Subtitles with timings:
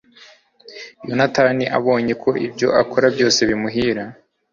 [1.07, 4.03] yonatani abonye ko ibyo akora byose bimuhira